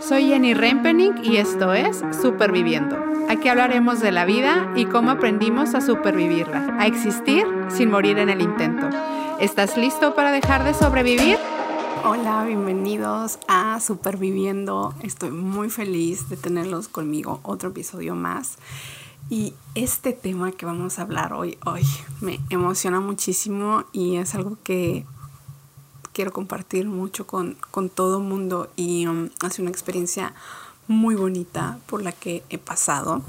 [0.00, 2.96] Soy Jenny Rempening y esto es Superviviendo.
[3.28, 8.30] Aquí hablaremos de la vida y cómo aprendimos a supervivirla, a existir sin morir en
[8.30, 8.88] el intento.
[9.38, 11.36] ¿Estás listo para dejar de sobrevivir?
[12.04, 14.94] Hola, bienvenidos a Superviviendo.
[15.02, 18.56] Estoy muy feliz de tenerlos conmigo otro episodio más.
[19.28, 21.82] Y este tema que vamos a hablar hoy, hoy
[22.20, 25.04] me emociona muchísimo y es algo que
[26.20, 27.56] quiero compartir mucho con,
[27.94, 30.34] todo el mundo y um, hace una experiencia
[30.86, 33.22] muy bonita por la que he pasado.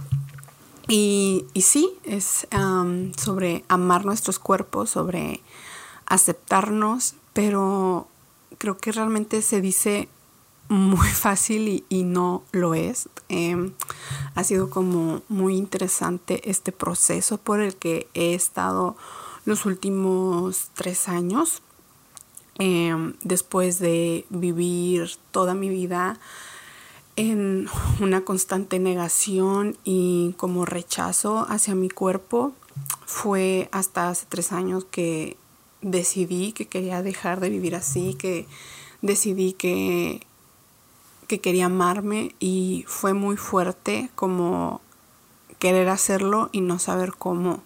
[0.90, 5.40] Y, y sí, es um, sobre amar nuestros cuerpos, sobre
[6.06, 8.10] aceptarnos, pero
[8.58, 10.10] creo que realmente se dice
[10.68, 13.08] muy fácil y, no lo es.
[13.30, 13.72] Em,
[14.36, 18.98] ha sido como muy interesante este proceso por el que he estado
[19.46, 21.62] los últimos tres años
[22.60, 26.20] Em, después de vivir toda mi vida
[27.16, 27.68] en
[28.00, 32.54] una constante negación y como rechazo hacia mi cuerpo,
[33.06, 35.38] fue hasta hace tres años que
[35.82, 38.48] decidí que quería dejar de vivir así, que
[39.02, 40.22] decidí que,
[41.28, 44.82] que quería amarme y fue muy fuerte como
[45.60, 47.64] querer hacerlo y no saber cómo,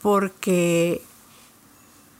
[0.00, 1.02] porque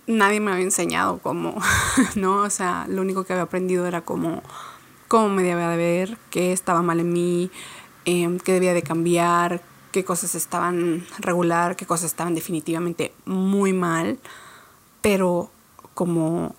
[0.07, 1.61] nadie me había enseñado cómo,
[2.17, 2.43] ¿no?
[2.43, 4.43] O sea, lo único que había aprendido era cómo,
[5.09, 7.51] cómo me debía de ver, qué estaba mal en mí,
[8.05, 14.19] eh, qué debía de cambiar, qué cosas estaban regular, qué cosas estaban definitivamente muy mal,
[15.01, 15.51] pero
[15.95, 16.55] como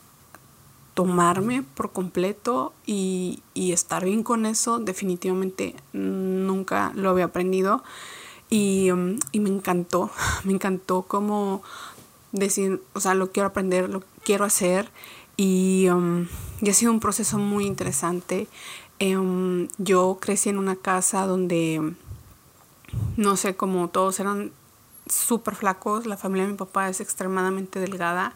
[0.93, 7.83] tomarme por completo y, y estar bien con eso, definitivamente nunca lo había aprendido.
[8.49, 10.11] Y, um, y, me encantó,
[10.43, 11.63] me encantó cómo
[12.33, 14.89] decir, o sea, lo quiero aprender, lo quiero hacer
[15.37, 16.27] y, um,
[16.67, 18.47] ha sido un proceso muy interesante.
[18.99, 21.93] Um, yo crecí en una casa donde,
[23.17, 24.51] no sé, como todos eran
[25.07, 28.33] súper flacos, la familia de mi papá es extremadamente delgada,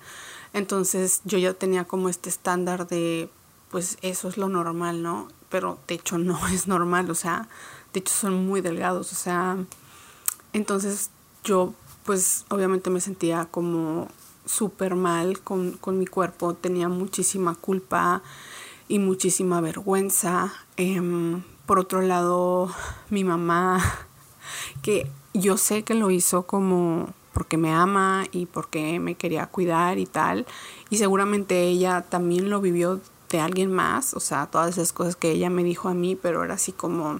[0.54, 3.30] entonces yo ya tenía como este estándar de,
[3.72, 5.30] pues eso es lo normal, ¿no?
[5.50, 7.48] Pero de hecho no es normal, o sea,
[7.94, 9.58] de hecho son muy delgados, o sea,
[10.54, 11.10] entonces
[11.44, 11.74] yo
[12.08, 14.08] pues obviamente me sentía como
[14.46, 18.24] súper mal con, mi cuerpo, tenía muchísima culpa
[18.88, 20.54] y muchísima vergüenza.
[20.78, 22.72] Em, por otro lado,
[23.10, 23.84] mi mamá,
[24.82, 30.00] que yo sé que lo hizo como porque me ama y porque me quería cuidar
[30.00, 30.48] y tal,
[30.90, 35.32] y seguramente ella también lo vivió de alguien más, o sea, todas esas cosas que
[35.32, 37.20] ella me dijo a mí, pero era así como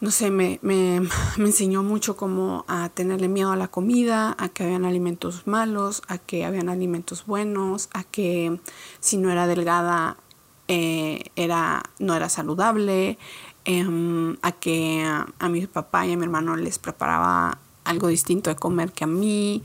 [0.00, 1.00] no sé, me, me,
[1.38, 6.18] enseñó mucho como a tenerle miedo a la comida, a que habían alimentos malos, a
[6.18, 8.60] que habían alimentos buenos, a que
[9.00, 10.16] si no era delgada
[10.68, 13.18] eh, era, no era saludable,
[13.64, 18.56] em, a que a, mi papá y a mi hermano les preparaba algo distinto de
[18.56, 19.62] comer que a mí.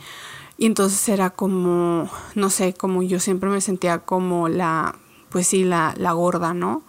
[0.57, 4.95] Y entonces era como, no sé, como yo siempre me sentía como la,
[5.29, 6.83] pues sí, la, la gorda, ¿no?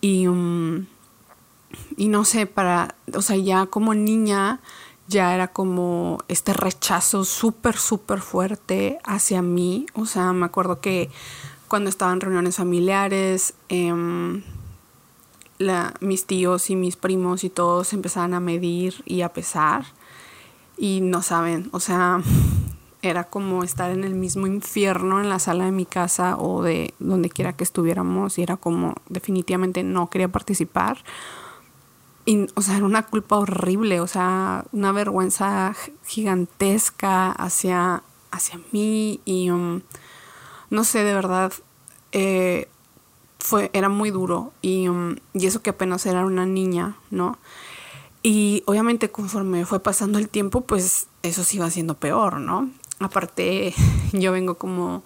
[0.00, 0.28] Y...
[0.28, 0.86] Um,
[1.96, 4.60] y no sé, para, o sea, ya como niña
[5.06, 9.86] ya era como este rechazo súper, súper fuerte hacia mí.
[9.94, 11.10] O sea, me acuerdo que
[11.68, 14.42] cuando estaba en reuniones familiares, em,
[15.58, 19.84] la, mis tíos y mis primos y todos empezaban a medir y a pesar.
[20.76, 22.22] Y no saben, o sea,
[23.02, 26.94] era como estar en el mismo infierno en la sala de mi casa o de
[26.98, 30.98] donde quiera que estuviéramos y era como definitivamente no quería participar
[32.26, 35.74] y, o sea, era una culpa horrible, o sea, una vergüenza
[36.06, 39.82] gigantesca hacia, hacia mí y um,
[40.70, 41.52] no sé, de verdad,
[42.12, 42.68] eh,
[43.38, 47.38] fue, era muy duro y, um, y eso que apenas era una niña, ¿no?
[48.22, 52.70] Y obviamente conforme fue pasando el tiempo, pues eso se iba haciendo peor, ¿no?
[53.00, 53.74] Aparte,
[54.12, 55.02] yo vengo como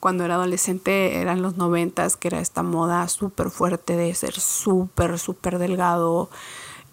[0.00, 5.18] cuando era adolescente, eran los noventas, que era esta moda súper fuerte de ser súper,
[5.18, 6.30] súper delgado.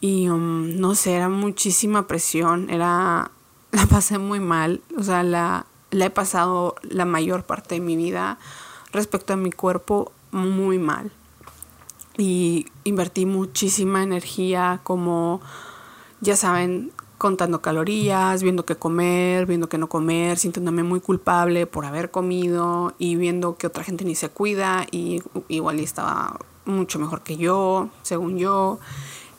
[0.02, 3.32] Y um, no sé, era muchísima presión, era,
[3.72, 7.96] la pasé muy mal, o sea, la, la he pasado la mayor parte de mi
[7.96, 8.38] vida
[8.92, 11.12] respecto a mi cuerpo muy mal.
[12.18, 15.42] Y invertí muchísima energía como,
[16.22, 21.86] ya saben, contando calorías, viendo qué comer, viendo qué no comer, sintiéndome muy culpable por
[21.86, 27.22] haber comido y viendo que otra gente ni se cuida y igual estaba mucho mejor
[27.22, 28.80] que yo, según yo.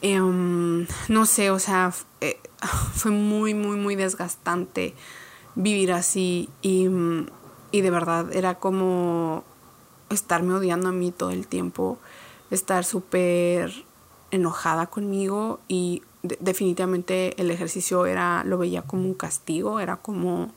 [0.09, 2.39] Em, no sé, o sea, eh,
[2.95, 4.95] fue muy, muy, muy desgastante
[5.57, 6.87] vivir así y,
[7.73, 9.43] y de verdad era como
[10.09, 11.99] estarme odiando a mí todo el tiempo
[12.53, 13.85] estar súper
[14.31, 20.53] enojada conmigo y definitivamente el ejercicio era, lo veía como un castigo, era como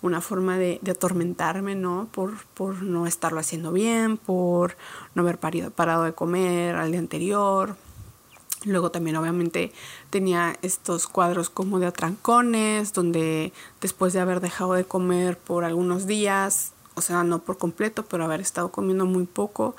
[0.00, 2.08] una forma de, atormentarme, ¿no?
[2.10, 4.76] Por, por, no estarlo haciendo bien, por
[5.14, 7.76] no haber parado de comer al día anterior.
[8.64, 9.72] Luego también obviamente
[10.10, 16.06] tenía estos cuadros como de atrancones, donde después de haber dejado de comer por algunos
[16.06, 19.74] días, o sea, no por completo, pero haber estado comiendo muy poco,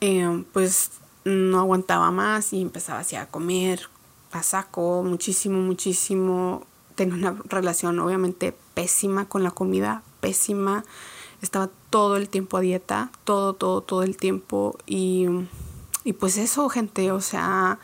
[0.00, 0.92] eh, pues
[1.24, 3.88] no aguantaba más y empezaba así a comer
[4.32, 6.64] a saco, muchísimo, muchísimo.
[6.94, 10.84] Tenía una relación obviamente pésima con la comida, pésima.
[11.42, 14.78] Estaba todo el tiempo a dieta, todo, todo, todo el tiempo.
[14.86, 15.26] Y,
[16.04, 17.78] y pues eso, gente, o sea,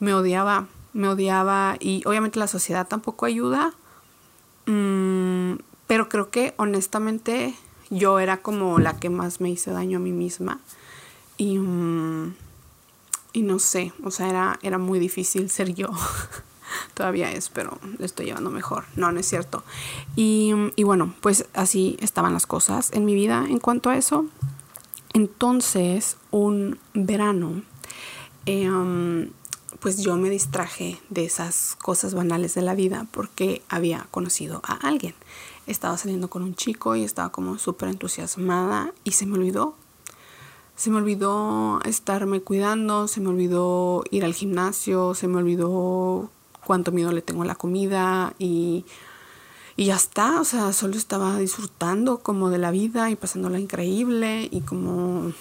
[0.00, 1.76] me odiaba, me odiaba.
[1.80, 3.72] Y obviamente la sociedad tampoco ayuda.
[4.66, 5.54] Mm,
[5.86, 7.54] pero creo que honestamente
[7.90, 10.60] yo era como la que más me hice daño a mí misma.
[11.36, 12.34] Y, mm,
[13.32, 15.90] y no sé, o sea, era, era muy difícil ser yo.
[16.94, 18.84] Todavía es, pero estoy llevando mejor.
[18.96, 19.62] No, no es cierto.
[20.16, 24.26] Y, y bueno, pues así estaban las cosas en mi vida en cuanto a eso.
[25.12, 27.62] Entonces, un verano,
[28.46, 29.30] em,
[29.80, 34.74] pues yo me distraje de esas cosas banales de la vida porque había conocido a
[34.74, 35.14] alguien
[35.66, 39.74] estaba saliendo con un chico y estaba como súper entusiasmada y se me olvidó.
[40.76, 46.30] Se me olvidó estarme cuidando, se me olvidó ir al gimnasio, se me olvidó
[46.66, 48.84] cuánto miedo le tengo a la comida y,
[49.76, 54.48] y ya está, o sea, solo estaba disfrutando como de la vida y pasándola increíble
[54.50, 55.32] y como,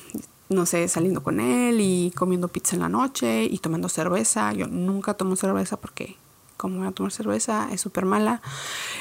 [0.56, 4.54] no sé, saliendo con él y comiendo pizza en la noche y tomando cerveza.
[4.54, 6.18] Yo nunca tomo cerveza porque
[6.58, 8.42] como voy a tomar cerveza es súper mala.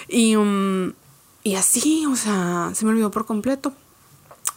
[0.08, 0.92] Y, um,
[1.42, 3.72] y así, o sea, se me olvidó por completo.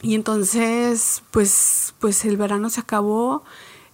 [0.01, 3.43] Y entonces, pues, pues el verano se acabó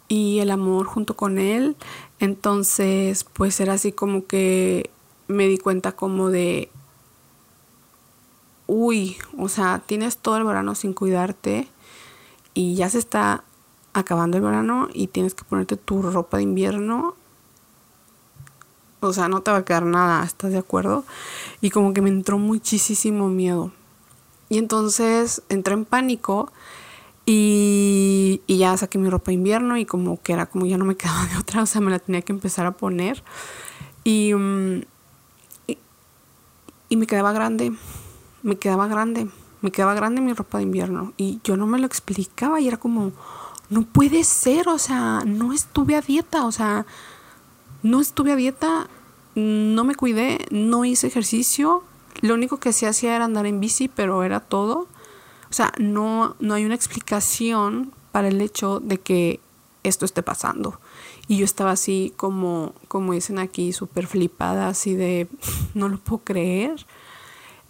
[0.07, 1.75] y el amor junto con él.
[2.19, 4.89] Entonces, pues era así como que
[5.27, 6.69] me di cuenta como de,
[8.67, 11.67] uy, o sea, tienes todo el verano sin cuidarte
[12.53, 13.43] y ya se está
[13.93, 17.15] acabando el verano y tienes que ponerte tu ropa de invierno
[19.07, 21.03] o sea, no te va a quedar nada, ¿estás de acuerdo?
[21.61, 23.71] Y como que me entró muchísimo miedo.
[24.49, 26.51] Y entonces entré en pánico
[27.25, 30.95] y, ya saqué mi ropa de invierno y como que era como ya no me
[30.97, 33.23] quedaba de otra, o sea, me la tenía que empezar a poner.
[34.03, 34.81] Y, mm,
[35.67, 35.77] y,
[36.89, 37.73] y me quedaba grande,
[38.41, 39.27] me quedaba grande,
[39.63, 41.13] me quedaba grande mi ropa de invierno.
[41.17, 43.11] Y yo no me lo explicaba y era como,
[43.71, 46.85] no puede ser, o sea, no estuve a dieta, o sea
[47.83, 48.87] no estuve a dieta,
[49.35, 51.83] no me cuidé, no hice ejercicio.
[52.21, 54.87] Lo único que se hacía era andar en bici, pero era todo.
[55.49, 59.39] O sea, no, no hay una explicación para el hecho de que
[59.83, 60.79] esto esté pasando.
[61.27, 65.27] Y yo estaba así como, como dicen aquí, súper flipada, así de,
[65.73, 66.85] no lo puedo creer.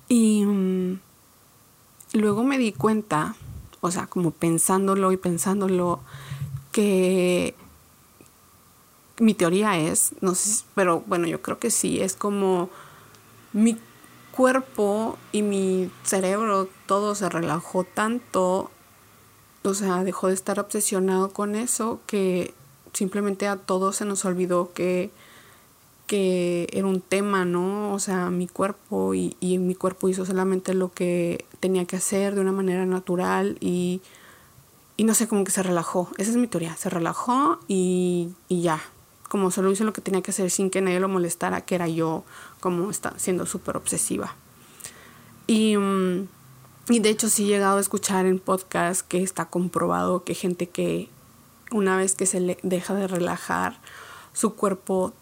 [0.07, 1.00] Y mm,
[2.13, 3.36] luego me di cuenta,
[3.81, 6.00] o sea, como pensándolo y pensándolo,
[6.71, 7.56] que
[9.19, 12.69] mi teoría es, no sé, pero bueno, yo creo que sí, es como
[13.51, 13.77] mi
[14.31, 18.71] cuerpo y mi cerebro, todo se relajó tanto,
[19.63, 22.54] o sea, dejó de estar obsesionado con eso que
[22.94, 25.11] simplemente a todos se nos olvidó que,
[26.07, 27.94] que era un tema, ¿no?
[27.94, 32.36] O sea, mi cuerpo y, y mi cuerpo hizo solamente lo que tenía que hacer
[32.36, 34.02] de una manera natural y,
[34.98, 36.10] y no sé, como que se relajó.
[36.18, 38.81] Esa es mi teoría, se relajó y, y ya,
[39.30, 41.88] como solo hice lo que tenía que hacer sin que nadie lo molestara, que era
[41.88, 42.24] yo
[42.60, 44.36] como está siendo súper obsesiva.
[45.48, 46.28] Y, mm,
[46.90, 50.68] y de hecho sí he llegado a escuchar en podcast que está comprobado que gente
[50.68, 51.10] que
[51.72, 53.80] una vez que se le deja de relajar,
[54.33, 55.14] su cuerpo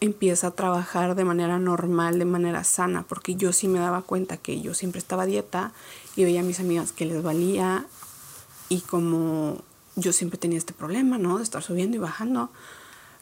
[0.00, 4.36] empieza a trabajar de manera normal, de manera sana, porque yo sí me daba cuenta
[4.36, 5.72] que yo siempre estaba dieta
[6.16, 7.86] y veía a mis amigas que les valía
[8.68, 9.62] y como
[9.94, 11.38] yo siempre tenía este problema, ¿no?
[11.38, 12.50] De estar subiendo y bajando,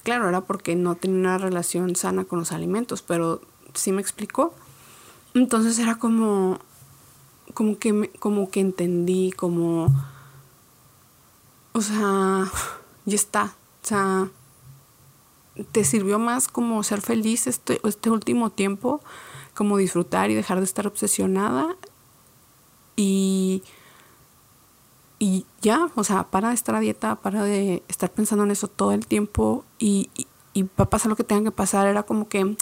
[0.05, 3.41] Claro, era porque no tenía una relación sana con los alimentos, pero
[3.73, 4.55] sí me explicó.
[5.33, 6.61] Entonces era como,
[7.55, 9.89] como que, como que entendí, como,
[11.73, 12.45] o sea,
[13.07, 13.55] ya está.
[13.83, 14.29] O sea,
[15.73, 19.01] te sirvió más como ser feliz este, este último tiempo,
[19.55, 21.77] como disfrutar y dejar de estar obsesionada.
[22.97, 23.63] Y
[25.19, 28.69] y ya, o sea, para de estar a dieta, para de estar pensando en eso
[28.69, 30.11] todo el tiempo y,
[30.53, 31.87] y, va pasar lo que tenga que pasar.
[31.87, 32.57] Era como que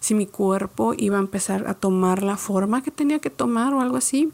[0.00, 3.80] si mi cuerpo iba a empezar a tomar la forma que tenía que tomar o
[3.80, 4.32] algo así.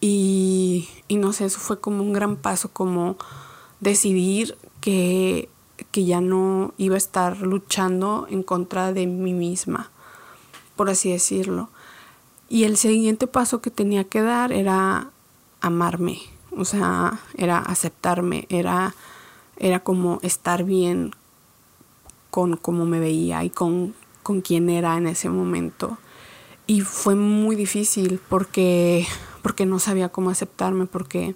[0.00, 3.16] Y, y no sé, eso fue como un gran paso, como
[3.80, 5.48] decidir que,
[5.92, 9.90] que ya no iba a estar luchando en contra de mí misma,
[10.74, 11.68] por así decirlo.
[12.48, 15.10] Y el siguiente paso que tenía que dar era
[15.60, 16.18] amarme,
[16.56, 18.94] o sea, era aceptarme, era,
[19.56, 21.14] era como estar bien
[22.30, 25.98] con cómo me veía y con, con quién era en ese momento.
[26.66, 29.06] Y fue muy difícil porque,
[29.42, 31.34] porque no sabía cómo aceptarme, porque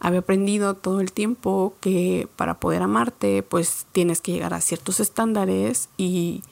[0.00, 4.98] había aprendido todo el tiempo que para poder amarte, pues tienes que llegar a ciertos
[4.98, 6.42] estándares y,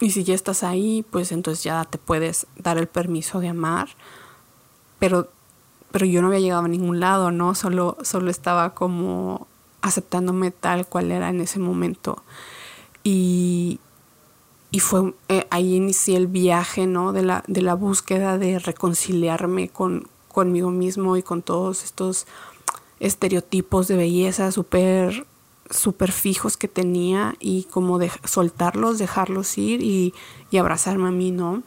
[0.00, 3.88] y si ya estás ahí, pues entonces ya te puedes dar el permiso de amar.
[5.00, 5.28] Pero,
[5.90, 7.56] pero yo no había llegado a ningún lado, ¿no?
[7.56, 9.48] Solo, solo estaba como
[9.82, 12.22] aceptándome tal cual era en ese momento.
[13.02, 13.80] Y,
[14.70, 17.12] y fue eh, ahí inicié el viaje, ¿no?
[17.12, 22.26] De la, de la búsqueda de reconciliarme con, conmigo mismo y con todos estos
[23.00, 25.26] estereotipos de belleza súper
[25.70, 30.12] super fijos que tenía y como soltarlos, dejarlos ir y,
[30.50, 31.62] y abrazarme a mí, ¿no?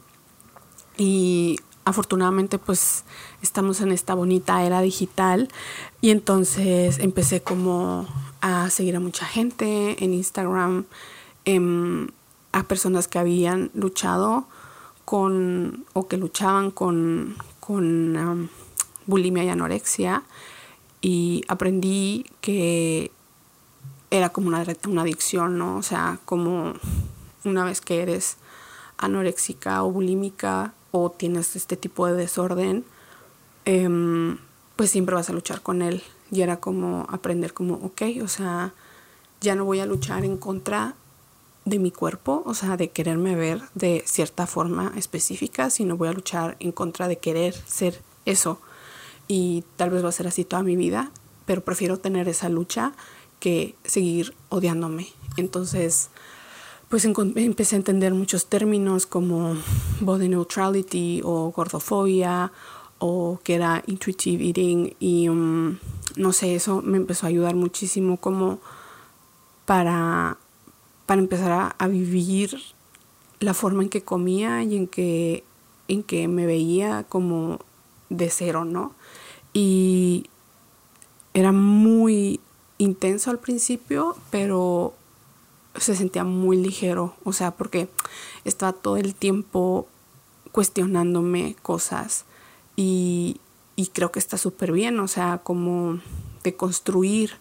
[0.98, 3.06] Y afortunadamente pues
[3.42, 5.48] estamos en esta bonita era digital
[6.02, 8.06] y entonces empecé como
[8.42, 10.86] a seguir a mucha gente en Instagram,
[11.46, 12.10] em,
[12.52, 14.48] a personas que habían luchado
[15.08, 18.50] con o que luchaban con, con
[19.06, 20.24] bulimia y anorexia
[21.00, 23.10] y aprendí que
[24.12, 25.78] era como una, una adicción, ¿no?
[25.78, 26.74] O sea, como
[27.46, 28.36] una vez que eres
[28.98, 32.84] anoréxica o bulímica o tienes este tipo de desorden,
[33.64, 34.38] em,
[34.76, 36.04] pues siempre vas a luchar con él.
[36.32, 38.74] Y era como aprender como, ok, o sea,
[39.40, 40.96] ya no voy a luchar en contra
[41.68, 46.14] de mi cuerpo, o sea, de quererme ver de cierta forma específica, sino voy a
[46.14, 48.60] luchar en contra de querer ser eso.
[49.28, 51.12] Y tal vez va a ser así toda mi vida,
[51.46, 52.94] pero prefiero tener esa lucha
[53.40, 55.08] que seguir odiándome.
[55.36, 56.10] Entonces,
[56.90, 59.58] pues empecé a entender muchos términos como
[60.00, 62.52] body neutrality o gordofobia
[63.00, 65.78] o que era intuitive eating y um,
[66.16, 68.60] no sé, eso me empezó a ayudar muchísimo como
[69.66, 70.38] para
[71.08, 72.60] para empezar a, vivir
[73.40, 75.44] la forma en que comía y en que,
[75.88, 77.60] en que me veía como
[78.10, 78.94] de cero, ¿no?
[79.54, 80.26] Y
[81.34, 82.42] era muy
[82.78, 84.94] intenso al principio, pero
[85.76, 87.88] se sentía muy ligero, o sea, porque
[88.44, 89.88] estaba todo el tiempo
[90.52, 92.26] cuestionándome cosas
[92.76, 93.40] y,
[93.78, 96.02] y creo que está súper bien, o sea, como
[96.44, 97.32] de construir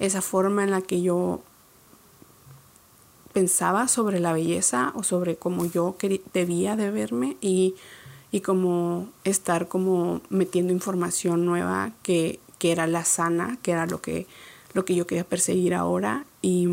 [0.00, 1.40] esa forma en la que yo
[3.36, 5.94] pensaba sobre la belleza o sobre cómo yo
[6.32, 7.74] debía de verme y,
[8.32, 14.00] y como estar como metiendo información nueva que, que, era la sana, que era lo
[14.00, 14.26] que,
[14.72, 16.66] lo que yo quería perseguir ahora y,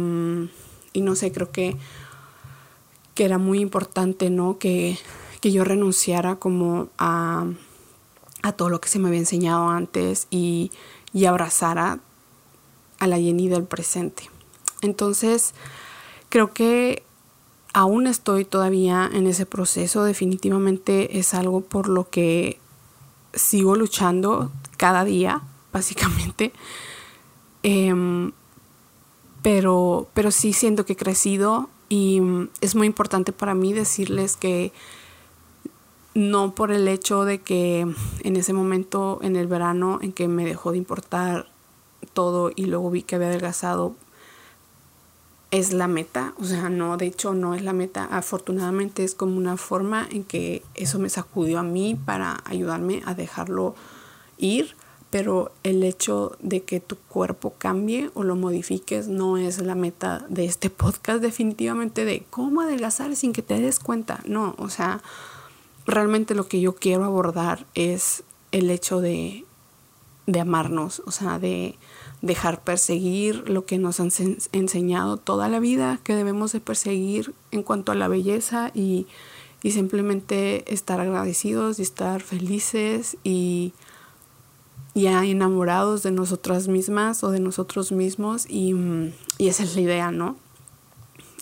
[0.93, 1.75] y no sé, creo que,
[3.13, 4.57] que era muy importante, ¿no?
[4.57, 4.97] Que,
[5.41, 7.45] que yo renunciara como a,
[8.41, 10.71] a todo lo que se me había enseñado antes y,
[11.11, 11.99] y abrazara
[12.99, 14.29] a la Jenny del presente.
[14.81, 15.53] Entonces,
[16.33, 17.03] Creo que
[17.75, 22.57] aún estoy todavía en ese proceso, definitivamente es algo por lo que
[23.35, 26.51] sigo luchando cada día, básicamente.
[27.61, 28.31] Em,
[29.43, 34.35] pero, pero sí siento que he crecido y mm, es muy importante para mí decirles
[34.35, 34.71] que
[36.15, 37.81] no por el hecho de que
[38.21, 41.45] en ese momento, en el verano, en que me dejó de importar
[42.13, 43.93] todo y luego vi que había adelgazado,
[45.53, 49.37] es la meta, o sea, no, de hecho no es la meta, afortunadamente es como
[49.37, 53.75] una forma en que eso me sacudió a mí para ayudarme a dejarlo
[54.39, 54.75] ir,
[55.11, 60.25] pero el hecho de que tu cuerpo cambie o lo modifiques no es la meta
[60.27, 65.03] de este podcast definitivamente de cómo adelgazar sin que te des cuenta, no, o sea,
[65.85, 69.45] realmente lo que yo quiero abordar es el hecho de,
[70.25, 71.75] de amarnos, o sea, de
[72.23, 74.09] dejar perseguir lo que nos han
[74.53, 79.05] enseñado toda la vida que debemos de perseguir en cuanto a la belleza y,
[79.61, 83.71] simplemente estar agradecidos y estar felices y
[84.93, 88.73] ya enamorados de nosotras mismas o de nosotros mismos y,
[89.37, 90.37] y, esa es la idea, ¿no?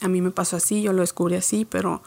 [0.01, 2.01] A mí me pasó así, yo lo descubrí así, pero,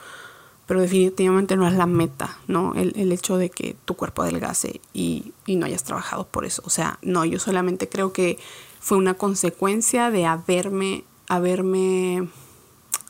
[0.67, 2.75] pero definitivamente no es la meta, ¿no?
[2.75, 6.63] El, el hecho de que tu cuerpo adelgace y, y no hayas trabajado por eso.
[6.65, 8.39] O sea, no, yo solamente creo que
[8.81, 12.29] fue una consecuencia de haberme, haberme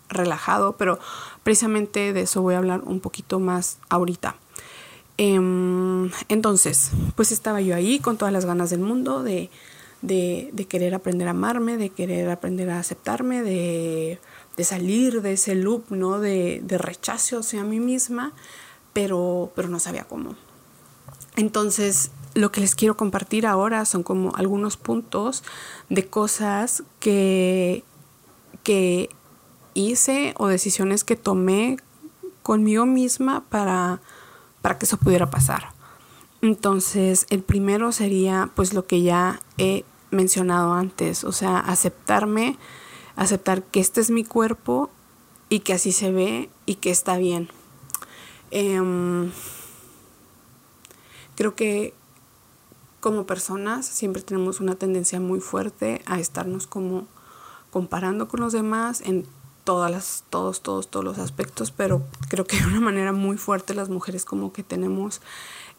[0.08, 0.98] relajado, pero
[1.42, 4.36] precisamente de eso voy a hablar un poquito más ahorita.
[5.16, 9.50] Em, entonces, pues estaba yo ahí con todas las ganas del mundo de,
[10.02, 14.18] de, querer aprender a amarme, de querer aprender a aceptarme, de,
[14.62, 16.20] salir de ese loop, ¿no?
[16.20, 18.32] De, rechazo hacia mí misma,
[18.92, 20.36] pero, pero no sabía cómo.
[21.34, 25.42] Entonces, lo que les quiero compartir ahora son como algunos puntos
[25.88, 27.82] de cosas que,
[28.62, 29.08] que
[29.74, 31.78] hice o decisiones que tomé
[32.42, 34.00] conmigo misma para,
[34.62, 35.72] para que eso pudiera pasar.
[36.42, 42.58] Entonces, el primero sería pues lo que ya he mencionado antes, o sea, aceptarme,
[43.16, 44.90] aceptar que este es mi cuerpo
[45.48, 47.48] y que así se ve y que está bien.
[48.50, 49.30] Em,
[51.36, 51.94] creo que
[53.00, 57.06] como personas siempre tenemos una tendencia muy fuerte a estarnos como
[57.70, 59.26] comparando con los demás en
[59.64, 63.74] todas las, todos, todos, todos los aspectos, pero creo que de una manera muy fuerte
[63.74, 65.20] las mujeres como que tenemos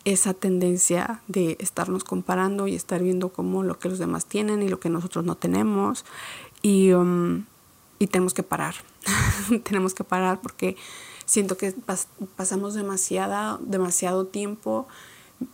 [0.04, 4.70] esa tendencia de estarnos comparando y estar viendo como lo que los demás tienen y
[4.70, 6.06] lo que nosotros no tenemos.
[6.66, 7.46] Y, um,
[8.00, 8.74] y tenemos que parar.
[9.66, 10.78] tenemos que parar porque
[11.28, 11.76] siento que
[12.36, 14.88] pasamos demasiada, demasiado tiempo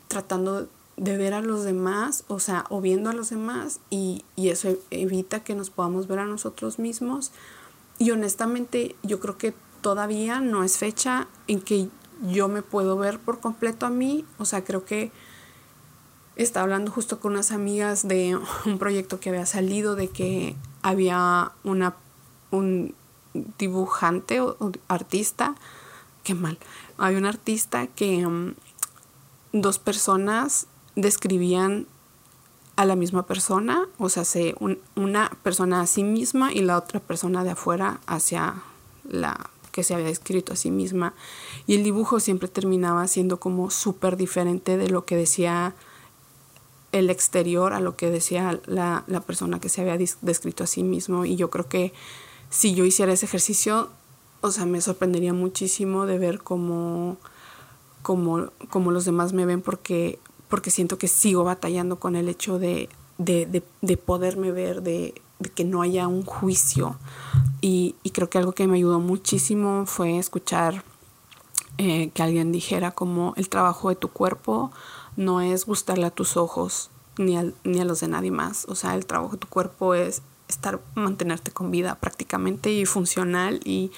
[0.07, 4.51] tratando de ver a los demás, o sea, o viendo a los demás y, y
[4.51, 7.33] eso evita que nos podamos ver a nosotros mismos.
[7.99, 11.89] Y honestamente yo creo que todavía no es fecha en que
[12.21, 14.23] yo me puedo ver por completo a mí.
[14.37, 15.11] O sea, creo que
[16.43, 21.51] estaba hablando justo con unas amigas de un proyecto que había salido de que había
[21.63, 21.95] una
[22.51, 22.93] un
[23.57, 24.57] dibujante o,
[24.87, 25.55] artista,
[26.23, 26.57] qué mal,
[26.97, 28.53] había un artista que um,
[29.53, 31.87] dos personas describían
[32.75, 34.55] a la misma persona, o sea, se,
[34.95, 38.63] una persona a sí misma y la otra persona de afuera hacia
[39.07, 41.13] la que se había escrito a sí misma.
[41.67, 45.75] Y el dibujo siempre terminaba siendo como súper diferente de lo que decía
[46.91, 51.25] el exterior a lo que decía la, persona que se había descrito a sí mismo.
[51.25, 51.93] Y yo creo que
[52.49, 53.89] si yo hiciera ese ejercicio,
[54.41, 57.17] o sea, me sorprendería muchísimo de ver cómo,
[58.01, 62.59] cómo, cómo los demás me ven porque, porque siento que sigo batallando con el hecho
[62.59, 65.13] de, de, de poderme ver, de,
[65.49, 66.97] que no haya un juicio.
[67.61, 70.83] Y, creo que algo que me ayudó muchísimo fue escuchar
[71.77, 74.71] eh, que alguien dijera como el trabajo de tu cuerpo
[75.15, 78.65] no es gustarle a tus ojos ni, ni a los de nadie más.
[78.67, 83.59] O sea, el trabajo de tu cuerpo es estar, mantenerte con vida prácticamente y funcional.
[83.63, 83.91] Y,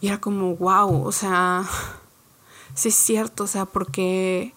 [0.00, 1.64] y era como, wow, o sea,
[2.74, 4.54] sí es cierto, o sea, porque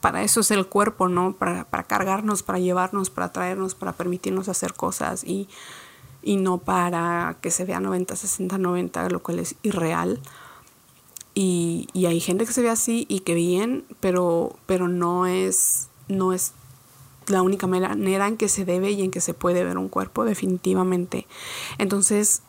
[0.00, 1.32] para eso es el cuerpo, ¿no?
[1.32, 5.48] Para, para cargarnos, para llevarnos, para traernos, para permitirnos hacer cosas y,
[6.22, 10.20] y no para que se vea 90, 60, 90, lo cual es irreal.
[11.40, 16.32] Y, hay gente que se ve así y que bien, pero, pero no, es, no
[16.32, 16.50] es
[17.28, 20.24] la única manera en que se debe y en que se puede ver un cuerpo,
[20.24, 21.28] definitivamente.
[21.78, 22.42] Entonces,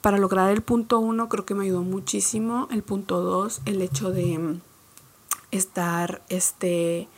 [0.00, 2.66] para lograr el punto uno, creo que me ayudó muchísimo.
[2.70, 4.58] El punto dos, el hecho de
[5.50, 7.08] estar este,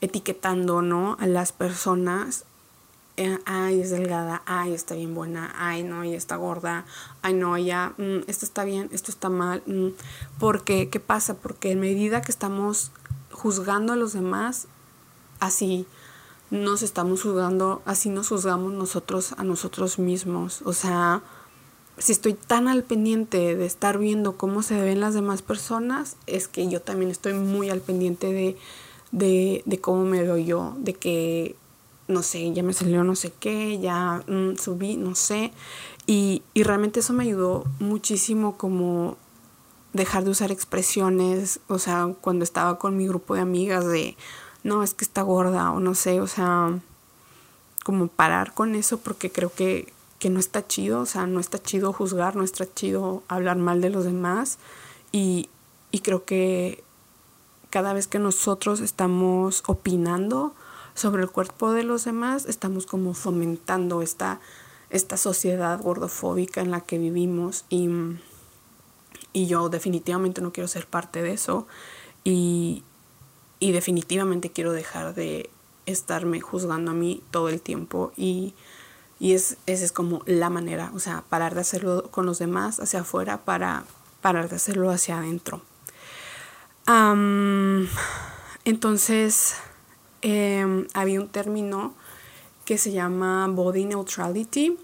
[0.00, 1.18] etiquetando ¿no?
[1.20, 2.46] a las personas.
[3.18, 6.84] Eh, ay, es delgada, ay, está bien buena, ay, no, ella está gorda,
[7.22, 9.62] ay, no, ella, mm, esto está bien, esto está mal.
[9.66, 9.88] Mm,
[10.38, 11.34] porque, ¿qué pasa?
[11.34, 12.90] Porque en medida que estamos
[13.30, 14.68] juzgando a los demás,
[15.40, 15.86] así
[16.50, 20.62] nos estamos juzgando, así nos juzgamos nosotros a nosotros mismos.
[20.62, 21.22] O sea,
[21.98, 26.48] si estoy tan al pendiente de estar viendo cómo se ven las demás personas, es
[26.48, 28.56] que yo también estoy muy al pendiente de,
[29.64, 31.56] de, cómo me veo yo, de que,
[32.08, 35.52] no sé, ya me salió no sé qué, ya mm, subí, no sé.
[36.06, 39.16] Y, y realmente eso me ayudó muchísimo como
[39.92, 44.16] dejar de usar expresiones, o sea, cuando estaba con mi grupo de amigas de,
[44.62, 46.78] no, es que está gorda o no sé, o sea,
[47.84, 51.62] como parar con eso porque creo que que no está chido, o sea, no está
[51.62, 54.58] chido juzgar, no está chido hablar mal de los demás
[55.12, 55.48] y,
[56.02, 56.84] creo que
[57.70, 60.54] cada vez que nosotros estamos opinando
[60.96, 64.40] sobre el cuerpo de los demás, estamos como fomentando esta,
[64.90, 67.88] esta sociedad gordofóbica en la que vivimos y,
[69.32, 71.68] y yo definitivamente no quiero ser parte de eso
[72.24, 72.82] y,
[73.60, 75.48] y definitivamente quiero dejar de
[75.86, 78.54] estarme juzgando a mí todo el tiempo y
[79.18, 82.80] y es, esa es como la manera, o sea, parar de hacerlo con los demás
[82.80, 83.84] hacia afuera para
[84.20, 85.62] parar de hacerlo hacia adentro.
[88.64, 89.54] entonces,
[90.28, 91.94] em, había un término
[92.64, 94.76] que se llama body neutrality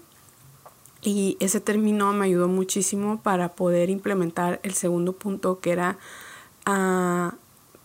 [1.01, 5.97] y ese término me ayudó muchísimo para poder implementar el segundo punto que era
[6.65, 7.33] ah,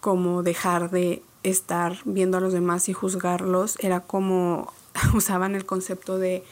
[0.01, 4.73] como dejar de estar viendo a los demás y juzgarlos, era como
[5.15, 6.45] usaban el concepto de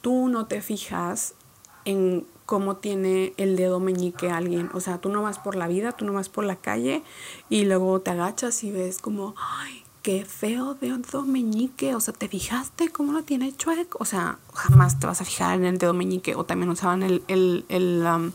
[0.00, 1.34] tú no te fijas
[1.84, 4.70] en cómo tiene el dedo meñique alguien.
[4.74, 7.04] O sea, tú no vas por la vida, tú no vas por la calle
[7.48, 11.94] y luego te agachas y ves como, ay, qué feo dedo meñique.
[11.94, 13.98] O sea, ¿te fijaste cómo lo tiene chueco?
[14.00, 16.34] O sea, jamás te vas a fijar en el dedo meñique.
[16.34, 18.32] O también usaban el, el, el um,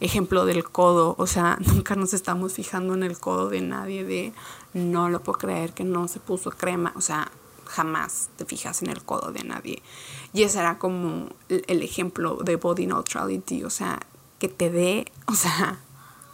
[0.00, 1.14] ejemplo del codo.
[1.18, 4.32] O sea, nunca nos estamos fijando en el codo de nadie de
[4.74, 6.92] no lo puedo creer que no se puso crema.
[6.96, 7.30] O sea,
[7.66, 9.80] jamás te fijas en el codo de nadie.
[10.32, 14.00] Y ese era como el, ejemplo de body neutrality, o sea,
[14.40, 15.78] que te dé, o sea,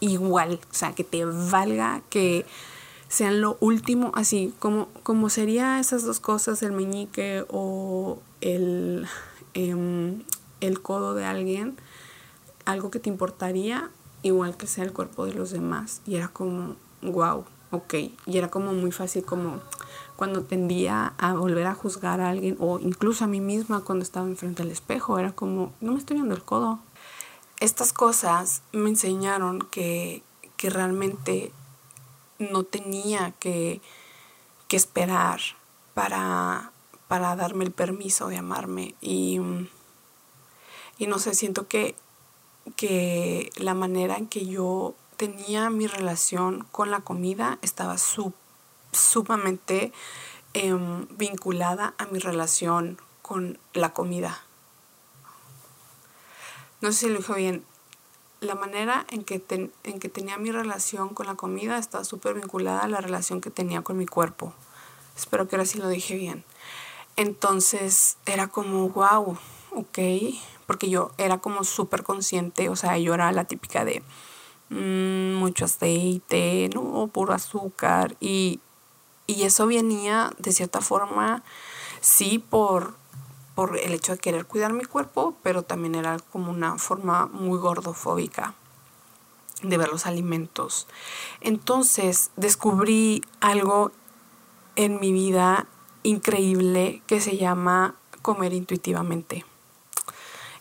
[0.01, 2.47] igual, o sea, que te valga, que
[3.09, 9.07] sean lo último, así como, como sería esas dos cosas, el meñique o el,
[9.55, 10.23] em,
[10.61, 11.77] el codo de alguien,
[12.67, 13.91] algo que te importaría,
[14.23, 16.03] igual que sea el cuerpo de los demás.
[16.07, 17.95] Y era como, wow, ok.
[18.27, 19.61] Y era como muy fácil como
[20.17, 24.27] cuando tendía a volver a juzgar a alguien o incluso a mí misma cuando estaba
[24.27, 26.81] enfrente del espejo, era como, no me estoy viendo el codo.
[27.61, 30.23] Estas cosas me enseñaron que,
[30.57, 31.53] que realmente
[32.39, 33.81] no tenía que,
[34.69, 35.41] que esperar
[35.95, 36.73] para,
[37.09, 39.41] para darme el permiso de amarme y,
[40.99, 41.97] y no sé, siento que,
[42.77, 47.97] que la manera en que yo tenía mi relación con la comida estaba
[48.93, 49.93] sumamente
[50.55, 54.43] em, vinculada a mi relación con la comida.
[56.81, 57.65] No sé si lo dijo bien.
[58.41, 59.43] La manera en que,
[59.85, 63.51] en que tenía mi relación con la comida estaba súper vinculada a la relación que
[63.51, 64.53] tenía con mi cuerpo.
[65.17, 66.45] Espero que ahora sí lo dije bien.
[67.17, 69.37] Entonces era como, wow,
[69.73, 69.99] ok,
[70.67, 74.03] porque yo era como súper consciente, o sea, yo era la típica de
[74.69, 78.61] mm, mucho aceite, no, puro azúcar, y
[79.29, 81.45] y eso venía de cierta forma,
[82.01, 82.95] sí, por,
[83.59, 87.59] por el hecho de querer cuidar mi cuerpo, pero también era como una forma muy
[87.59, 88.55] gordofóbica
[89.63, 90.87] de ver los alimentos.
[91.41, 93.91] Entonces descubrí algo
[94.77, 95.67] en mi vida
[96.05, 99.45] increíble que se llama comer intuitivamente.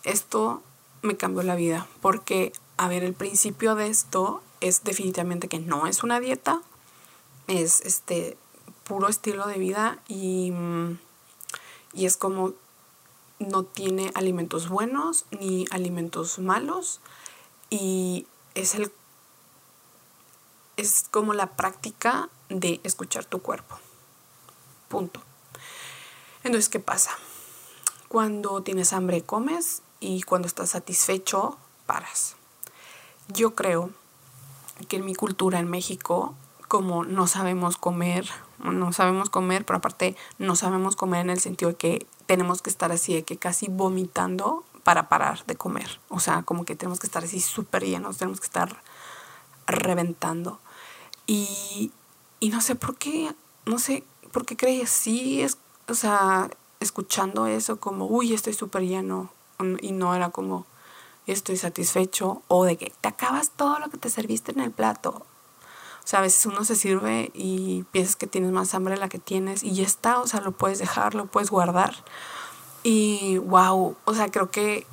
[0.04, 0.64] Esto
[1.04, 5.86] me cambió la vida porque, a ver, el principio de esto es definitivamente que no
[5.86, 6.64] es una dieta,
[7.46, 8.40] es este
[8.86, 10.52] puro estilo de vida y,
[11.94, 12.54] y es como
[13.40, 17.00] no tiene alimentos buenos ni alimentos malos
[17.70, 18.92] y es el
[20.76, 23.80] es como la práctica de escuchar tu cuerpo.
[24.90, 25.22] Punto.
[26.44, 27.12] Entonces, ¿qué pasa?
[28.08, 32.36] Cuando tienes hambre comes y cuando estás satisfecho paras.
[33.28, 33.90] Yo creo
[34.88, 36.36] que en mi cultura en México,
[36.68, 41.72] como no sabemos comer no sabemos comer, pero aparte no sabemos comer en el sentido
[41.72, 46.00] de que tenemos que estar así, de que casi vomitando para parar de comer.
[46.10, 48.82] O sea, como que tenemos que estar así súper llenos, tenemos que estar
[49.66, 50.60] reventando.
[51.26, 51.92] Y,
[52.40, 53.34] y no sé por qué,
[53.66, 58.84] no sé por qué crees, sí, es, o sea, escuchando eso como, uy, estoy súper
[58.84, 59.30] lleno,
[59.82, 60.66] y no era como,
[61.26, 65.26] estoy satisfecho, o de que te acabas todo lo que te serviste en el plato,
[66.08, 69.10] o sea, a veces uno se sirve y piensas que tienes más hambre de la
[69.10, 71.94] que tienes y ya está, o sea, lo puedes dejar, lo puedes guardar.
[72.82, 74.88] Y wow, o sea, creo que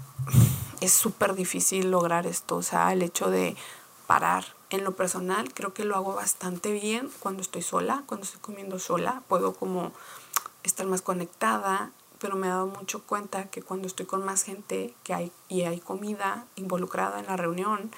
[0.81, 3.57] es súper difícil lograr esto, o sea, el hecho de
[4.09, 4.45] parar.
[4.71, 8.81] En lo personal, creo que lo hago bastante bien cuando estoy sola, cuando estoy comiendo
[8.81, 9.93] sola, puedo como
[10.65, 14.97] estar más conectada, pero me he dado mucho cuenta que cuando estoy con más gente
[15.05, 17.93] que hay, y hay comida involucrada en la reunión,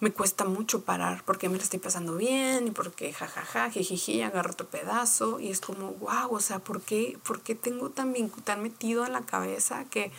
[0.00, 4.52] me cuesta mucho parar porque me lo estoy pasando bien y porque jajaja, jijiji, agarro
[4.52, 8.62] otro pedazo y es como, wow, o sea, ¿por qué, ¿por qué tengo tan, tan
[8.62, 10.10] metido en la cabeza que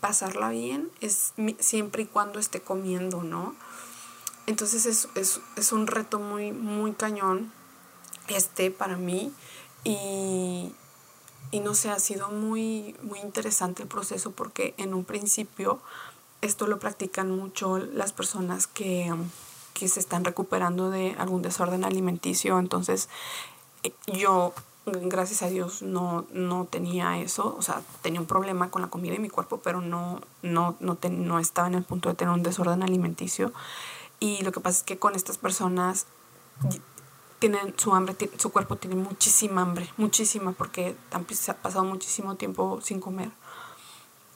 [0.00, 3.54] pasarla bien es siempre y cuando esté comiendo, ¿no?
[4.46, 7.52] Entonces es, es, es un reto muy, muy cañón
[8.28, 9.32] este para mí
[9.84, 10.72] y,
[11.50, 15.80] y no sé, ha sido muy, muy interesante el proceso porque en un principio
[16.40, 19.12] esto lo practican mucho las personas que,
[19.74, 22.58] se están recuperando de algún desorden alimenticio.
[22.58, 23.08] Entonces,
[23.84, 24.52] eh, yo,
[24.86, 27.54] gracias a Dios, no, no tenía eso.
[27.56, 30.98] O sea, tenía un problema con la comida y mi cuerpo, pero no, no, no,
[31.00, 33.52] no estaba en el punto de tener un desorden alimenticio.
[34.18, 36.06] Y lo que pasa es que con estas personas
[37.38, 41.24] tienen su hambre, su cuerpo tiene muchísima hambre, muchísima, porque han
[41.62, 43.30] pasado muchísimo tiempo sin comer.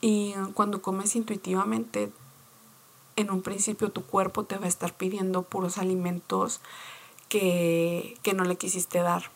[0.02, 2.12] Y cuando comes intuitivamente,
[3.16, 6.60] en un principio tu cuerpo te va a estar pidiendo puros alimentos
[7.28, 9.30] que, no le quisiste dar.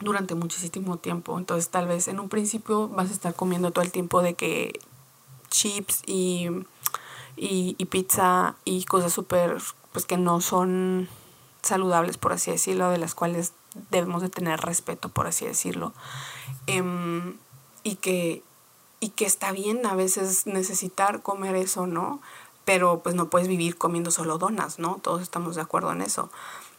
[0.00, 1.38] durante muchísimo tiempo.
[1.38, 4.78] Entonces tal vez en un principio vas a estar comiendo todo el tiempo de que
[5.48, 6.48] chips y,
[7.36, 9.56] y, pizza y cosas súper,
[9.92, 11.08] pues que no son
[11.62, 13.52] saludables, por así decirlo, de las cuales
[13.90, 15.92] debemos de tener respeto, por así decirlo.
[16.66, 17.36] Em,
[17.82, 18.42] y, que,
[19.00, 22.20] y que está bien a veces necesitar comer eso, ¿no?
[22.64, 24.98] Pero pues no puedes vivir comiendo solo donas, ¿no?
[25.02, 26.30] Todos estamos de acuerdo en eso.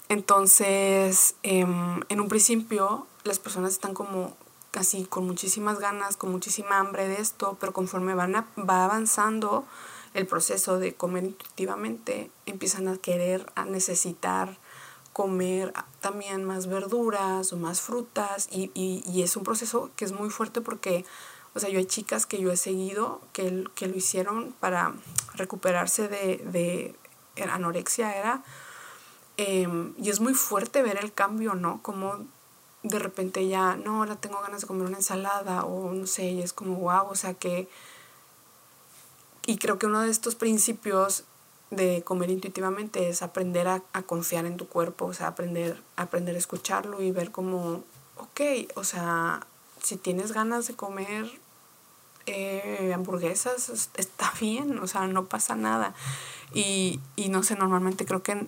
[0.09, 4.35] Entonces, em, en un principio, las personas están como
[4.71, 9.65] casi con muchísimas ganas, con muchísima hambre de esto, pero conforme van va avanzando
[10.13, 14.57] el proceso de comer intuitivamente, empiezan a querer, a necesitar
[15.13, 20.29] comer también más verduras o más frutas y, y, es un proceso que es muy
[20.29, 21.05] fuerte porque,
[21.53, 24.93] o sea, yo hay chicas que yo he seguido que, que lo hicieron para
[25.35, 26.95] recuperarse de, de
[27.43, 28.43] anorexia, era
[29.37, 31.81] Em, y es muy fuerte ver el cambio, ¿no?
[31.83, 32.25] Como
[32.81, 36.41] de repente ya, no, ahora tengo ganas de comer una ensalada o no sé, y
[36.41, 37.69] es como, wow, o sea que...
[39.45, 41.23] Y creo que uno de estos principios
[41.69, 46.39] de comer intuitivamente es aprender a, confiar en tu cuerpo, o sea, aprender, aprender a
[46.39, 47.83] escucharlo y ver como,
[48.17, 48.41] ok,
[48.75, 49.45] o sea,
[49.81, 51.29] si tienes ganas de comer
[52.25, 55.93] eh, hamburguesas, está bien, o sea, no pasa nada.
[56.53, 58.47] Y, y no sé, normalmente creo que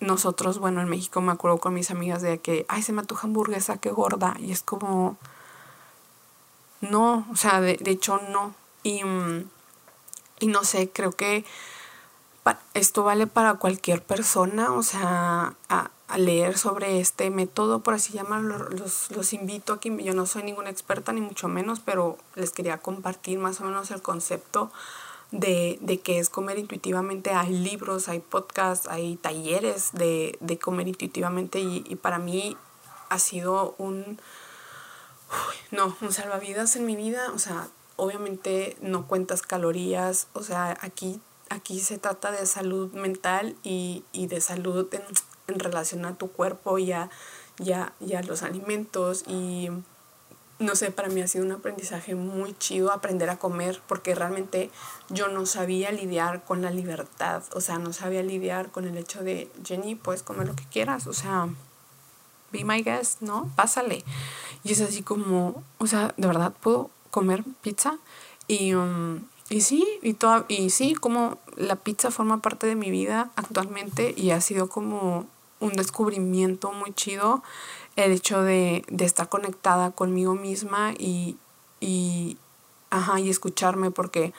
[0.00, 3.26] nosotros, bueno, en México me acuerdo con mis amigas de que, ay, se me antoja
[3.26, 4.36] hamburguesa, qué gorda.
[4.38, 5.16] Y es como,
[6.80, 8.54] no, o sea, de, hecho no.
[8.82, 9.48] Y, mm,
[10.40, 11.44] y, no sé, creo que
[12.74, 18.58] esto vale para cualquier persona, o sea, a, leer sobre este método, por así llamarlo,
[18.70, 22.78] los, los invito aquí, yo no soy ninguna experta ni mucho menos, pero les quería
[22.78, 24.70] compartir más o menos el concepto
[25.32, 27.32] de, de qué es comer intuitivamente.
[27.32, 32.56] Hay libros, hay podcasts, hay talleres de, de comer intuitivamente y, y, para mí
[33.08, 34.20] ha sido un,
[35.72, 37.32] no, un salvavidas en mi vida.
[37.34, 43.56] O sea, obviamente no cuentas calorías, o sea, aquí, aquí se trata de salud mental
[43.64, 45.02] y, y de salud en,
[45.48, 47.10] en, relación a tu cuerpo y a,
[47.58, 49.70] y a los alimentos y
[50.58, 54.70] no sé, para mí ha sido un aprendizaje muy chido aprender a comer porque realmente
[55.10, 59.22] yo no sabía lidiar con la libertad, o sea, no sabía lidiar con el hecho
[59.22, 61.48] de, Jenny, puedes comer lo que quieras, o sea,
[62.52, 63.50] be my guest, ¿no?
[63.54, 64.02] Pásale.
[64.64, 67.98] Y es así como, o sea, de verdad puedo comer pizza
[68.48, 72.90] y, um, y sí, y, toda, y sí, como la pizza forma parte de mi
[72.90, 75.26] vida actualmente y ha sido como
[75.60, 77.42] un descubrimiento muy chido
[77.96, 81.36] el hecho de, estar conectada conmigo misma y,
[81.80, 82.36] y,
[82.90, 84.34] ajá, y escucharme porque,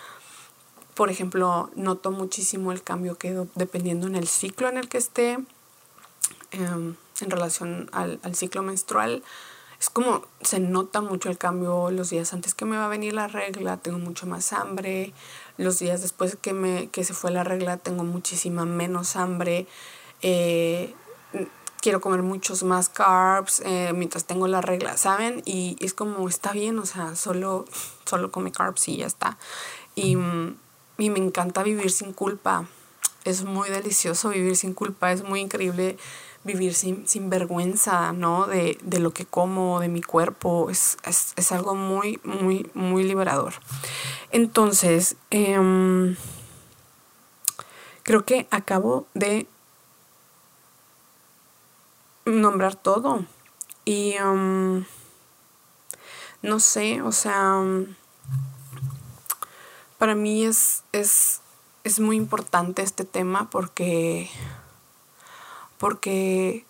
[0.94, 5.40] por ejemplo, noto muchísimo el cambio que dependiendo en el ciclo en el que esté,
[6.52, 9.24] em, en relación al, ciclo menstrual,
[9.80, 13.14] es como se nota mucho el cambio los días antes que me va a venir
[13.14, 15.14] la regla, tengo mucho más hambre,
[15.58, 19.68] los días después que, me, que se fue la regla tengo muchísima menos hambre.
[20.22, 20.94] Eh,
[21.88, 25.42] quiero comer muchos más carbs eh, mientras tengo la regla, ¿saben?
[25.46, 27.64] Y es como, está bien, o sea, solo,
[28.04, 29.38] solo come carbs y ya está.
[29.96, 30.18] Y,
[30.98, 32.66] y me encanta vivir sin culpa.
[33.24, 35.98] Es muy delicioso vivir sin culpa, es muy increíble
[36.44, 38.48] vivir sin, sin vergüenza, ¿no?
[38.48, 40.70] De, de, lo que como, de mi cuerpo.
[40.70, 43.54] Es, es, es algo muy, muy, muy liberador.
[44.34, 46.18] Entonces, eh,
[48.04, 49.48] creo que acabo de
[52.28, 53.26] nombrar todo.
[53.86, 54.86] Y um,
[56.42, 57.96] no sé, o sea, um,
[59.98, 61.42] para mí es, es,
[61.84, 64.30] es muy importante este tema porque,
[65.78, 66.66] porque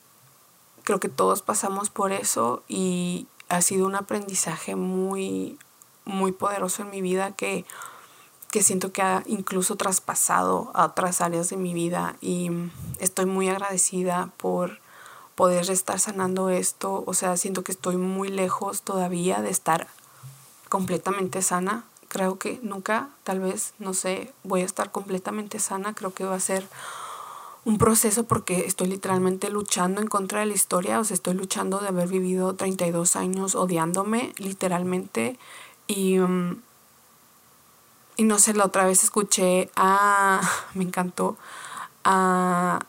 [0.84, 5.58] creo que todos pasamos por eso y ha sido un aprendizaje muy,
[6.06, 7.66] muy poderoso en mi vida que,
[8.52, 12.52] que siento que ha incluso traspasado a otras áreas de mi vida y
[13.00, 14.80] estoy muy agradecida por
[15.38, 17.04] poder estar sanando esto.
[17.06, 19.88] O sea, siento que estoy muy lejos todavía de estar
[20.68, 21.84] completamente sana.
[22.08, 25.94] Creo que nunca, tal vez, no sé, voy a estar completamente sana.
[25.94, 26.68] Creo que va a ser
[27.66, 31.00] un proceso porque estoy literalmente luchando en contra de la historia.
[31.00, 35.38] O sea, estoy luchando de haber vivido 32 años odiándome, literalmente.
[35.86, 36.64] Y, mm,
[38.16, 40.42] y no sé, la otra vez escuché a,
[40.74, 41.38] me encantó,
[42.04, 42.80] a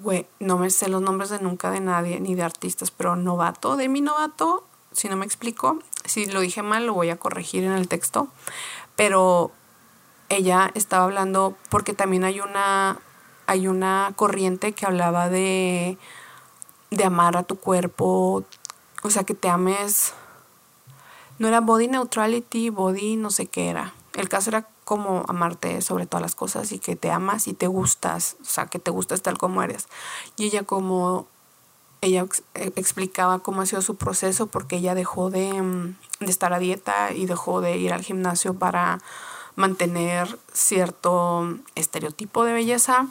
[0.00, 3.76] güey, no me sé los nombres de nunca de nadie, ni de artistas, pero novato,
[3.76, 7.64] de mi novato, si no me explico, si lo dije mal lo voy a corregir
[7.64, 8.28] en el texto,
[8.96, 9.52] pero
[10.28, 12.98] ella estaba hablando porque también hay una
[13.46, 15.98] hay una corriente que hablaba de
[16.90, 18.44] de amar a tu cuerpo
[19.02, 20.14] o sea, que te ames,
[21.38, 23.94] no era body neutrality, body no sé qué era.
[24.14, 27.66] El caso era como amarte sobre todas las cosas y que te amas y te
[27.66, 29.88] gustas, o sea, que te gustas tal como eres.
[30.36, 31.26] Y ella como,
[32.00, 36.52] ella eh, explicaba cómo ha sido su proceso porque ella dejó de, mm, de estar
[36.52, 39.00] a dieta y dejó de ir al gimnasio para
[39.54, 43.06] mantener cierto estereotipo de belleza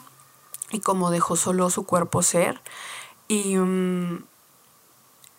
[0.70, 2.60] y como dejó solo su cuerpo ser.
[3.28, 4.24] Y, mm,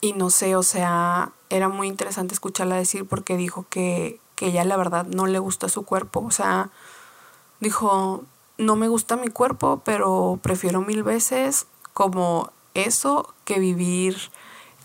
[0.01, 4.63] y no sé, o sea, era muy interesante escucharla decir porque dijo que, que ella
[4.63, 6.21] la verdad no le gusta su cuerpo.
[6.21, 6.69] O sea,
[7.59, 8.23] dijo,
[8.57, 14.17] no me gusta mi cuerpo, pero prefiero mil veces como eso que vivir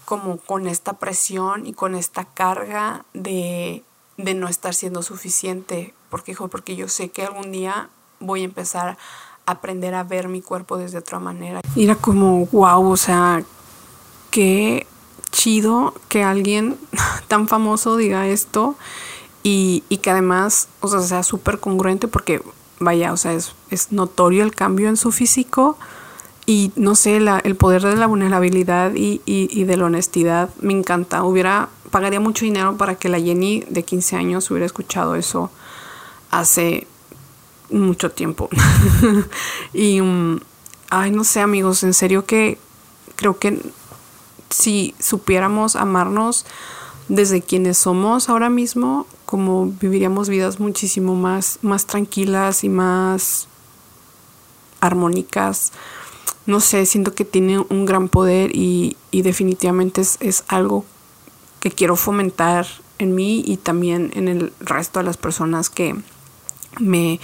[0.05, 3.85] como con esta presión y con esta carga de,
[4.17, 5.95] de no estar siendo suficiente.
[6.09, 8.97] Porque, dijo, porque yo sé que algún día voy a empezar
[9.47, 11.61] a aprender a ver mi cuerpo desde otra manera.
[11.75, 13.43] Y era como, wow, o sea,
[14.31, 14.87] qué
[15.31, 16.79] chido que alguien
[17.29, 18.77] tan famoso diga esto
[19.43, 22.43] y, y que además, o sea, sea súper congruente porque,
[22.81, 25.79] vaya, o sea, es, es, notorio el cambio en su físico
[26.47, 30.51] y no sé, la, el poder de la vulnerabilidad y, y, y, de la honestidad
[30.61, 31.23] me encanta.
[31.25, 35.51] Hubiera, pagaría mucho dinero para que la Jenny de 15 años hubiera escuchado eso
[36.31, 36.87] hace
[37.71, 38.49] mucho tiempo.
[39.73, 40.41] y, um,
[40.91, 42.59] ay, no sé, amigos, en serio que
[43.17, 43.61] creo que
[44.51, 46.47] si supiéramos amarnos
[47.09, 53.47] desde quienes somos ahora mismo, como viviríamos vidas muchísimo más, más tranquilas y más
[54.81, 55.71] armónicas.
[56.47, 60.87] No sé, siento que tiene un gran poder y, y definitivamente es, es algo
[61.61, 62.67] que quiero fomentar
[62.99, 65.95] en mí y también en el resto de las personas que
[66.79, 67.21] me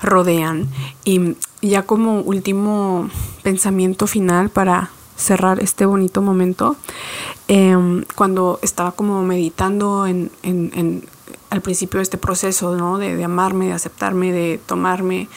[0.00, 0.68] rodean.
[1.04, 3.10] Y ya como último
[3.42, 6.76] pensamiento final para cerrar este bonito momento,
[7.48, 11.02] eh, cuando estaba como meditando en, en,
[11.50, 12.98] al principio de este proceso, ¿no?
[12.98, 15.28] De, amarme, de aceptarme, de tomarme,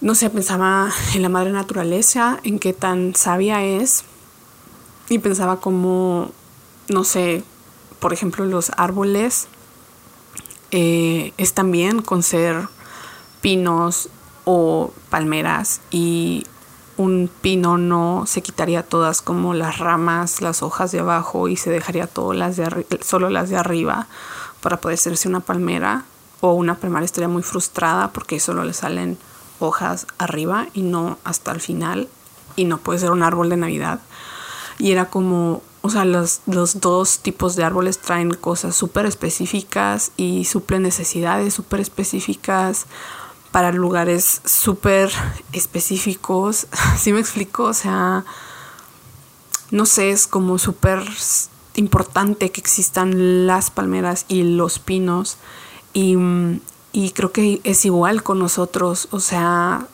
[0.00, 4.04] no sé, pensaba en la madre naturaleza, en qué tan sabia es,
[5.08, 6.30] y pensaba como,
[6.88, 7.42] no sé,
[7.98, 9.48] por ejemplo, los árboles
[10.70, 12.68] eh, están bien con ser
[13.40, 14.10] pinos
[14.44, 16.46] o palmeras y
[16.98, 21.70] un pino no se quitaría todas como las ramas, las hojas de abajo y se
[21.70, 24.08] dejaría todo las de solo las de arriba
[24.60, 26.04] para poder hacerse una palmera
[26.40, 29.18] o una palmera estaría muy frustrada porque solo le salen
[29.58, 32.08] hojas arriba y no hasta el final
[32.56, 34.00] y no puede ser un árbol de Navidad.
[34.78, 40.12] Y era como, o sea, los, los dos tipos de árboles traen cosas súper específicas
[40.16, 42.86] y suplen necesidades súper específicas
[43.50, 45.10] para lugares súper
[45.52, 46.66] específicos.
[46.98, 47.64] ¿Sí me explico?
[47.64, 48.24] O sea,
[49.70, 51.02] no sé, es como súper
[51.78, 55.38] importante que existan las palmeras y los pinos.
[55.94, 56.16] Y,
[56.92, 59.08] y, creo que es igual con nosotros.
[59.10, 59.86] O sea,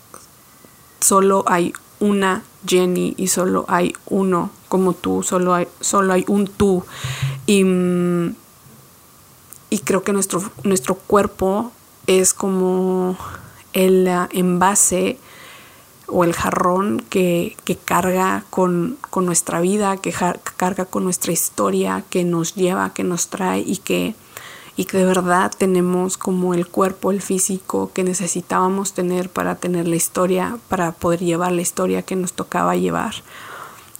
[1.01, 6.47] solo hay una Jenny y solo hay uno como tú, solo hay, solo hay un
[6.47, 6.85] tú.
[7.47, 7.65] Y,
[9.71, 11.73] y creo que nuestro, nuestro cuerpo
[12.07, 13.17] es como
[13.73, 15.19] el envase
[16.07, 20.13] o el jarrón que, que carga con, con, nuestra vida, que
[20.57, 24.15] carga con nuestra historia, que nos lleva, que nos trae y que,
[24.77, 29.89] y que de verdad tenemos como el cuerpo, el físico que necesitábamos tener para tener
[29.89, 33.15] la historia, para poder llevar la historia que nos tocaba llevar.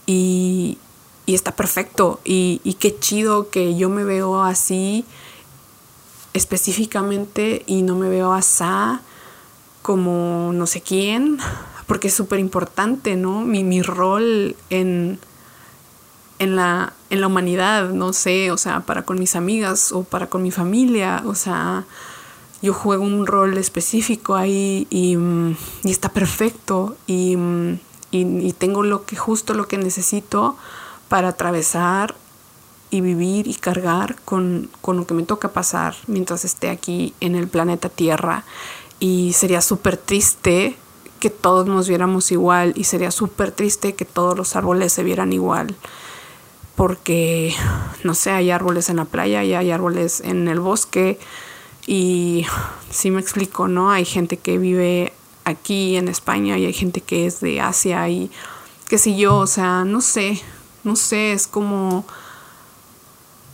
[0.05, 0.77] Y,
[1.25, 2.19] y está perfecto.
[2.23, 5.05] Y, qué chido que yo me veo así
[6.33, 8.63] específicamente y no me veo así
[9.81, 11.37] como no sé quién,
[11.87, 13.41] porque es súper importante, ¿no?
[13.41, 15.19] Mi, mi rol en,
[16.39, 20.27] en, la, en la humanidad, no sé, o sea, para con mis amigas o para
[20.27, 21.85] con mi familia, o sea,
[22.61, 25.17] yo juego un rol específico ahí y,
[25.83, 27.37] y está perfecto y,
[28.11, 30.57] y, tengo lo que justo lo que necesito
[31.09, 32.15] para atravesar
[32.89, 37.35] y vivir y cargar con, con lo que me toca pasar mientras esté aquí en
[37.35, 38.45] el planeta Tierra
[38.99, 40.77] y sería súper triste
[41.19, 45.33] que todos nos viéramos igual y sería súper triste que todos los árboles se vieran
[45.33, 45.75] igual
[46.75, 47.53] porque
[48.03, 51.17] no sé, hay árboles en la playa y hay árboles en el bosque
[51.87, 52.45] y
[52.89, 53.91] si me explico, ¿no?
[53.91, 55.13] Hay gente que vive
[55.45, 58.29] aquí en España y hay gente que es de Asia y
[58.89, 60.41] qué sé yo, o sea, no sé,
[60.83, 62.05] no sé, es como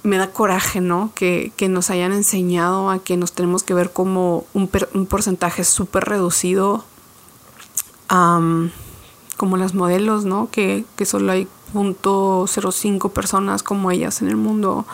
[0.04, 1.12] me da coraje, ¿no?
[1.14, 5.06] Que, que, nos hayan enseñado a que nos tenemos que ver como un, per, un
[5.06, 6.86] porcentaje súper reducido,
[8.12, 8.70] um,
[9.38, 10.50] como las modelos, ¿no?
[10.52, 14.86] Que, que, solo hay 0.05 personas como ellas en el mundo.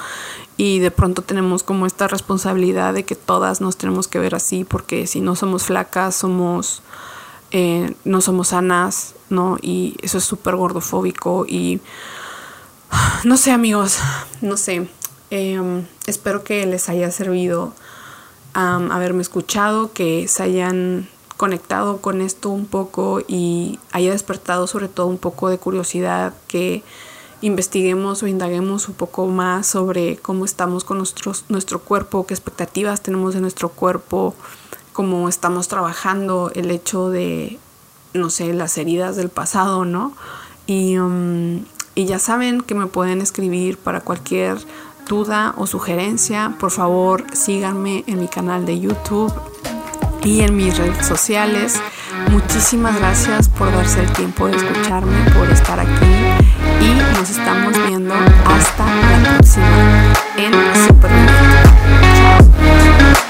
[0.56, 4.64] Y de pronto tenemos como esta responsabilidad de que todas nos tenemos que ver así
[4.64, 6.82] porque si no somos flacas somos
[7.52, 11.80] eh, no somos sanas no y eso es súper gordofóbico y
[13.24, 14.00] no sé amigos
[14.42, 14.90] no sé.
[15.30, 17.74] Em, espero que les haya servido
[18.54, 21.08] haberme escuchado que se hayan
[21.38, 26.84] conectado con esto un poco y haya despertado sobre todo un poco de curiosidad que
[27.42, 33.02] investiguemos o indaguemos un poco más sobre cómo estamos con nuestros, nuestro cuerpo, qué expectativas
[33.02, 34.34] tenemos de nuestro cuerpo,
[34.94, 37.60] cómo estamos trabajando el hecho de,
[38.14, 40.14] no sé, las heridas del pasado, ¿no?
[40.66, 41.64] Y, um,
[41.94, 44.58] y ya saben que me pueden escribir para cualquier
[45.08, 46.56] duda o sugerencia.
[46.60, 49.32] Por favor, síganme en mi canal de YouTube
[50.28, 51.82] y en mis redes sociales.
[52.30, 56.06] Muchísimas gracias por darse el tiempo de escucharme, por estar aquí
[56.82, 60.54] y nos estamos viendo hasta la próxima en
[60.88, 61.12] Super
[62.18, 63.27] Chao.